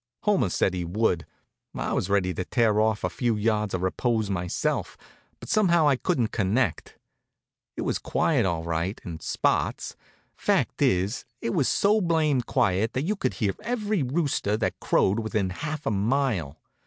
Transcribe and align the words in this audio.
Homer 0.23 0.49
said 0.49 0.73
he 0.73 0.83
would. 0.83 1.27
I 1.75 1.93
was 1.93 2.09
ready 2.09 2.33
to 2.33 2.43
tear 2.43 2.79
off 2.79 3.03
a 3.03 3.07
few 3.11 3.35
yards 3.35 3.75
of 3.75 3.83
repose 3.83 4.31
myself, 4.31 4.97
but 5.39 5.47
somehow 5.47 5.87
I 5.87 5.95
couldn't 5.95 6.31
connect. 6.31 6.97
It 7.77 7.83
was 7.83 7.99
quiet, 7.99 8.43
all 8.43 8.63
right 8.63 8.99
in 9.05 9.19
spots. 9.19 9.95
Fact 10.35 10.81
is, 10.81 11.23
it 11.39 11.51
was 11.51 11.67
so 11.67 12.01
blamed 12.01 12.47
quiet 12.47 12.93
that 12.93 13.03
you 13.05 13.15
could 13.15 13.35
hear 13.35 13.53
every 13.61 14.01
rooster 14.01 14.57
that 14.57 14.79
crowed 14.79 15.19
within 15.19 15.51
half 15.51 15.85
a 15.85 15.91
mile. 15.91 16.57